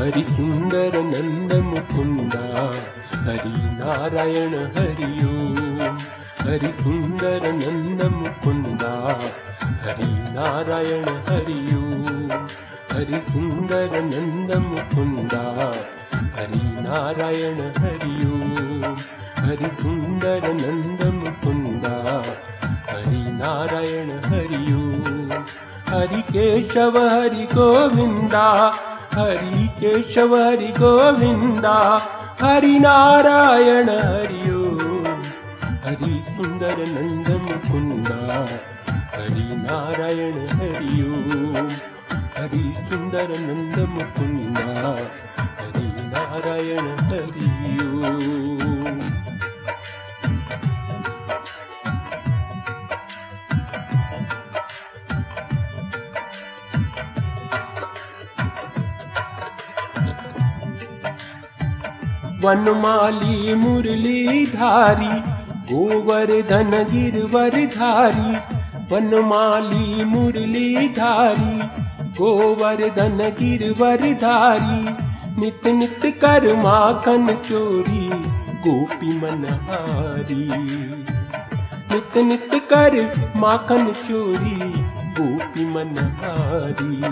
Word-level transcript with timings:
ഹരിസുന്ദര 0.00 1.00
നന്ദമുകുന്ദ 1.00 2.36
ഹരി 3.26 3.54
നാരായണ 3.80 4.54
ഹരിയോ. 4.74 5.32
ഹരിസുന്ദര 6.44 7.50
നന്ദമുകുന്ദ 7.50 8.84
ഹരി 9.84 10.08
നാരായണ 10.34 11.06
ഹരിയോ. 11.28 11.82
ഹരിസുന്ദര 12.92 14.00
നന്ദമുകുന്ദ 14.00 15.34
ഹരി 16.36 16.62
നാരായണ 16.86 17.72
ഹരിയോ. 17.78 18.34
ഹരിസുന്ദര 19.46 20.52
നന്ദമുകുന്ദ 20.52 21.86
ഹരി 22.90 23.22
നാരായണ 23.30 24.20
ഹരിയോ. 24.28 24.82
ഹരി 25.90 26.20
കേശവ 26.32 27.08
ഹരി 27.08 27.44
ഗോവിന്ദ 27.54 28.34
ഹരി 29.20 29.62
കേശവ 29.80 30.32
ഹരി 30.46 30.70
ഗോവിന്ദ 30.78 31.66
ഹരിനാരായണ 32.42 33.88
ഹരിയോ 34.10 34.60
ഹരി 35.84 36.12
സുന്ദര 36.28 36.78
നന്ദ 36.94 37.28
മുകുന്ദ 37.46 38.10
ഹരിനാരായണ 39.14 40.36
ഹരിയോ 40.60 41.12
ഹരി 42.36 42.64
സുന്ദര 42.88 43.30
നന്ദ 43.48 43.78
മുകുന്ദ 43.94 44.58
ഹരിനാരായണ 45.58 46.86
ഹരിയോ 47.10 47.89
वनमाली 62.40 63.54
मुरली 63.54 64.46
धारी 64.46 65.30
गोवर्धन 65.74 66.70
गिरवर 66.70 67.50
धारी 67.50 68.36
वनमाली 68.94 70.04
मुरली 70.04 70.88
धारी 70.88 71.58
गोवर्धन 72.18 73.18
गिरवर 73.40 73.96
धारी 73.96 75.10
नित 75.40 75.66
नित 75.66 76.18
कर 76.20 76.56
माखन 76.56 77.26
चोरी, 77.26 78.08
गोपी 78.68 79.20
मनहारी। 79.20 80.48
नित 81.92 82.18
नित 82.18 82.50
कर 82.54 83.14
माखन 83.36 83.86
चोरी, 83.86 84.72
गोपी 85.20 85.74
मनहारी। 85.74 87.02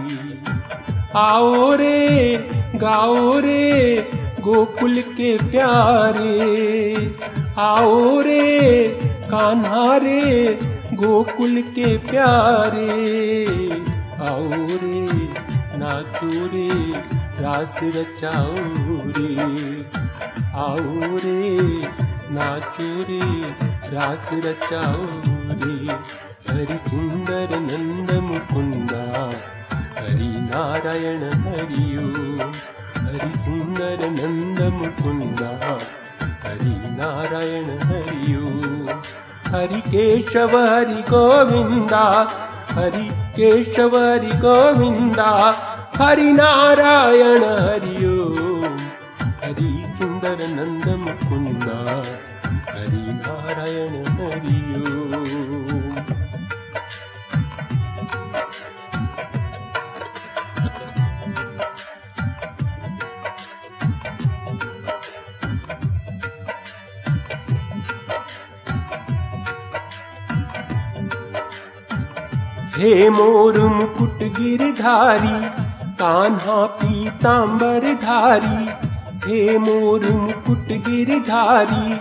आओ 1.17 1.75
रे, 1.75 2.37
गाओ 2.75 3.39
रे 3.39 3.97
गोकुल 4.41 5.01
के 5.01 5.39
प्यारे। 5.51 7.17
आओ 7.59 8.21
रे, 8.21 8.89
कान्हा 9.05 9.97
रे, 9.97 10.59
गोकुल 10.95 11.63
के 11.63 11.99
प्यारे। 11.99 13.47
आओ 14.29 14.51
रे, 14.53 15.29
नाचो 15.79 16.47
रे, 16.47 16.93
रास 17.43 17.81
रचाओ 17.83 18.55
रे। 18.89 19.37
आओ 20.55 21.17
रे, 21.17 21.59
नाचो 22.31 23.03
रे, 23.03 23.51
रास 23.95 24.31
रचाओ 24.33 25.07
रे। 25.51 25.95
हरि 26.49 26.79
सुंदर 26.91 27.49
नंद 27.51 28.11
मुकुंदा 28.23 29.33
हरि 29.99 30.25
नारायण 30.25 31.23
हरि 31.25 31.99
ഹരി 33.09 33.31
സുന്ദര 33.45 34.01
നന്ദമുകുന്ദ 34.17 35.43
ഹരി 36.43 36.75
നാരായണ 36.99 37.69
ഹരിയു 37.89 38.43
ഹരി 39.53 39.81
കേശവ 39.93 40.55
ഹരി 40.73 41.01
ഗോവിന്ദ 41.11 41.95
ഹരി 42.77 43.07
കേശവ 43.39 43.95
ഹരി 44.09 44.33
ഗോവിന്ദ 44.45 45.21
ഹരി 46.01 46.29
നാരായണ 46.41 47.45
ഹരിയോ 47.67 48.17
ഹരി 49.43 49.71
സുന്ദര 49.99 50.41
നന്ദമുകുന്ദ 50.57 51.67
हे 72.79 73.09
मोर 73.11 73.59
मुकुट 73.59 74.19
गिरधारी 74.23 75.39
कान्हा 76.01 76.67
पीतांबर 76.67 77.95
धारी। 77.95 78.69
हे 79.25 79.59
मोर 79.59 80.05
मुकुट 80.11 80.69
गिरधारी 80.87 81.97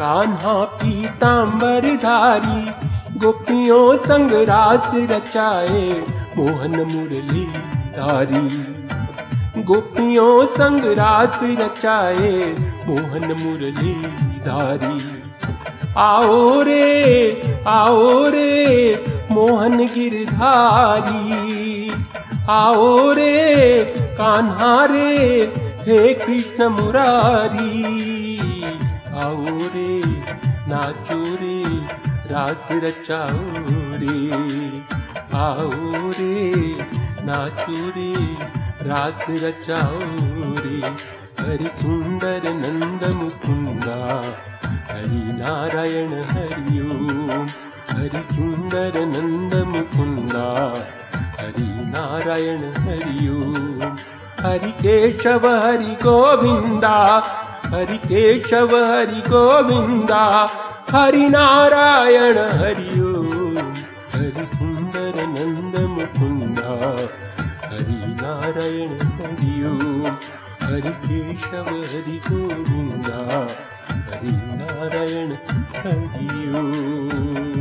कान्हा 0.00 0.52
पीतांबर 0.52 1.88
धारी। 1.96 2.60
गोपियों 3.18 3.96
संग 3.96 4.32
रास 4.32 4.90
रचाए 4.94 5.86
मोहन 6.36 6.76
मुरली 6.76 7.44
धारी। 7.96 8.46
गोपियों 9.62 10.46
संग 10.46 10.84
रास 10.84 11.40
रचाए 11.42 12.56
मोहन 12.86 13.32
मुरली 13.40 13.94
धारी। 14.40 15.22
आओ 15.96 16.62
रे 16.62 16.84
आओ 17.66 18.28
रे 18.28 19.17
मोहन 19.38 19.76
गिरधारी। 19.86 21.26
आओ 22.50 23.12
रे 23.12 23.84
कान्हा 24.18 24.84
रे 24.84 25.10
हे 25.86 26.14
कृष्ण 26.14 26.68
मुरारी। 26.68 27.82
आओ 29.22 29.56
रे 29.74 29.92
नाचो 30.70 31.20
रे 31.42 31.60
रास 32.30 32.72
रचाओ 32.84 33.44
रे। 34.00 34.16
आओ 35.38 36.10
रे 36.18 36.34
नाचो 37.28 37.78
रे 37.96 38.12
रास 38.88 39.24
रचाओ 39.44 39.98
रे। 40.66 40.92
हरि 41.40 41.70
सुंदर 41.74 42.50
नंद 42.54 43.04
मुकुंदा 43.14 44.00
हरि 44.90 45.22
नारायण 45.40 46.12
हरि 46.30 46.87
ഹരി 48.08 48.36
സുന്ദര 48.36 49.04
നന്ദമുകുന്ദ 49.04 50.36
ഹരി 51.40 51.62
നാരായണ 51.62 52.72
ഹരിയോ. 52.84 53.36
ഹരി 54.40 54.70
കേശവ 54.84 55.58
ഹരി 55.58 56.04
ഗോവിന്ദ. 56.04 56.84
ഹരി 57.74 58.00
കേശവ 58.10 58.84
ഹരി 58.84 59.28
ഗോവിന്ദ. 59.28 60.12
ഹരി 60.90 61.28
നാരായണ 61.28 62.46
ഹരിയോ. 62.46 63.12
ഹരി 64.10 64.44
സുന്ദര 64.44 65.24
നന്ദമുകുന്ദ 65.24 66.60
ഹരി 67.66 68.22
നാരായണ 68.22 68.98
ഹരിയോ. 69.18 69.74
ഹരി 70.66 71.08
കേശവ 71.08 71.64
ഹരി 71.64 72.20
ഗോവിന്ദ. 72.30 73.10
ഹരി 74.10 74.32
നാരായണ 74.32 75.36
ഹരിയോ. 75.82 77.57